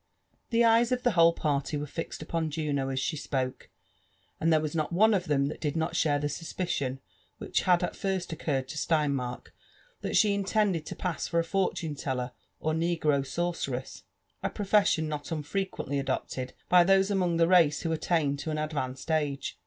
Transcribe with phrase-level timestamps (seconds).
[0.49, 3.69] The pyes of the whole party were fixed upon Juno as she spoke,
[4.39, 6.99] and there was not one of them that did not share the suspicion
[7.37, 9.53] which had at first occurred to Steinmark,
[10.01, 14.01] that she intended lo pass lor a fortune teller br negro sorceress;
[14.41, 19.11] a profession not unfrequently adopted by those among the race who attain to an advanced
[19.11, 19.55] age.